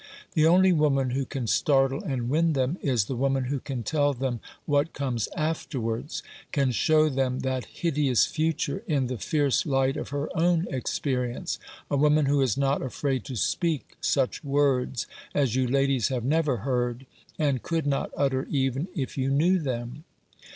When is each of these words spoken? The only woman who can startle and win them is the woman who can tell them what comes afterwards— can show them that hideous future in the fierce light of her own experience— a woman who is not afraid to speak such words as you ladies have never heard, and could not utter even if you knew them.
The 0.33 0.47
only 0.47 0.73
woman 0.73 1.11
who 1.11 1.25
can 1.25 1.45
startle 1.45 2.01
and 2.03 2.27
win 2.27 2.53
them 2.53 2.79
is 2.81 3.05
the 3.05 3.15
woman 3.15 3.43
who 3.43 3.59
can 3.59 3.83
tell 3.83 4.15
them 4.15 4.39
what 4.65 4.93
comes 4.93 5.27
afterwards— 5.37 6.23
can 6.51 6.71
show 6.71 7.07
them 7.07 7.41
that 7.41 7.65
hideous 7.67 8.25
future 8.25 8.81
in 8.87 9.05
the 9.05 9.19
fierce 9.19 9.63
light 9.63 9.95
of 9.97 10.09
her 10.09 10.27
own 10.35 10.65
experience— 10.71 11.59
a 11.91 11.97
woman 11.97 12.25
who 12.25 12.41
is 12.41 12.57
not 12.57 12.81
afraid 12.81 13.23
to 13.25 13.35
speak 13.35 13.95
such 14.01 14.43
words 14.43 15.05
as 15.35 15.53
you 15.53 15.67
ladies 15.67 16.07
have 16.07 16.23
never 16.23 16.57
heard, 16.65 17.05
and 17.37 17.61
could 17.61 17.85
not 17.85 18.09
utter 18.17 18.47
even 18.49 18.87
if 18.95 19.19
you 19.19 19.29
knew 19.29 19.59
them. 19.59 20.03